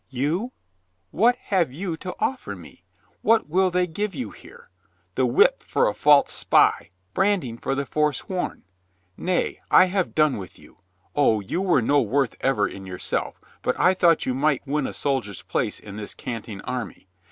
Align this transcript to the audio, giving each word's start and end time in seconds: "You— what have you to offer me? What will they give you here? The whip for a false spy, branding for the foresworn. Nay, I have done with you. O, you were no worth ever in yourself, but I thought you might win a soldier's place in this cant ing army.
"You— 0.09 0.51
what 1.11 1.35
have 1.35 1.71
you 1.71 1.95
to 1.97 2.15
offer 2.17 2.55
me? 2.55 2.83
What 3.21 3.47
will 3.47 3.69
they 3.69 3.85
give 3.85 4.15
you 4.15 4.31
here? 4.31 4.71
The 5.13 5.27
whip 5.27 5.61
for 5.61 5.87
a 5.87 5.93
false 5.93 6.31
spy, 6.31 6.89
branding 7.13 7.59
for 7.59 7.75
the 7.75 7.85
foresworn. 7.85 8.63
Nay, 9.15 9.59
I 9.69 9.85
have 9.85 10.15
done 10.15 10.37
with 10.37 10.57
you. 10.57 10.77
O, 11.15 11.39
you 11.39 11.61
were 11.61 11.83
no 11.83 12.01
worth 12.01 12.33
ever 12.41 12.67
in 12.67 12.87
yourself, 12.87 13.39
but 13.61 13.79
I 13.79 13.93
thought 13.93 14.25
you 14.25 14.33
might 14.33 14.65
win 14.65 14.87
a 14.87 14.93
soldier's 14.95 15.43
place 15.43 15.79
in 15.79 15.97
this 15.97 16.15
cant 16.15 16.49
ing 16.49 16.61
army. 16.61 17.07